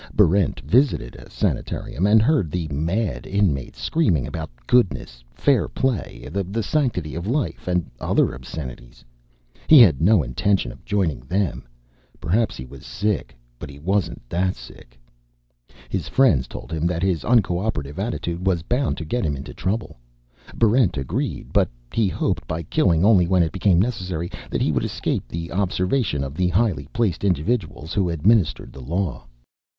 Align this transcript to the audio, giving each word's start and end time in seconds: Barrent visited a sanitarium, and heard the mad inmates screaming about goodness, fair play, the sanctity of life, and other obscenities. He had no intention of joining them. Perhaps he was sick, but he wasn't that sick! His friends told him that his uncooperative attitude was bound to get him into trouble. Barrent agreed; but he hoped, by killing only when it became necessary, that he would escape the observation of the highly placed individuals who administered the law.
Barrent 0.15 0.61
visited 0.61 1.15
a 1.15 1.29
sanitarium, 1.29 2.07
and 2.07 2.23
heard 2.23 2.49
the 2.49 2.67
mad 2.69 3.27
inmates 3.27 3.79
screaming 3.79 4.25
about 4.25 4.49
goodness, 4.65 5.23
fair 5.31 5.67
play, 5.67 6.27
the 6.31 6.63
sanctity 6.63 7.13
of 7.13 7.27
life, 7.27 7.67
and 7.67 7.85
other 7.99 8.33
obscenities. 8.33 9.05
He 9.67 9.79
had 9.79 10.01
no 10.01 10.23
intention 10.23 10.71
of 10.71 10.83
joining 10.85 11.19
them. 11.25 11.67
Perhaps 12.19 12.55
he 12.57 12.65
was 12.65 12.83
sick, 12.83 13.37
but 13.59 13.69
he 13.69 13.77
wasn't 13.77 14.27
that 14.27 14.55
sick! 14.55 14.99
His 15.87 16.07
friends 16.07 16.47
told 16.47 16.71
him 16.73 16.87
that 16.87 17.03
his 17.03 17.23
uncooperative 17.23 17.99
attitude 17.99 18.47
was 18.47 18.63
bound 18.63 18.97
to 18.97 19.05
get 19.05 19.23
him 19.23 19.35
into 19.35 19.53
trouble. 19.53 19.99
Barrent 20.55 20.97
agreed; 20.97 21.53
but 21.53 21.69
he 21.93 22.07
hoped, 22.07 22.47
by 22.47 22.63
killing 22.63 23.05
only 23.05 23.27
when 23.27 23.43
it 23.43 23.51
became 23.51 23.79
necessary, 23.79 24.31
that 24.49 24.63
he 24.63 24.71
would 24.71 24.83
escape 24.83 25.27
the 25.27 25.51
observation 25.51 26.23
of 26.23 26.33
the 26.33 26.47
highly 26.47 26.87
placed 26.91 27.23
individuals 27.23 27.93
who 27.93 28.09
administered 28.09 28.73
the 28.73 28.81
law. 28.81 29.27